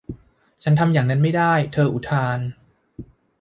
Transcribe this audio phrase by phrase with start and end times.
[0.63, 2.39] ฉันทำอย่างนั้นไม่ได้เธออุทาน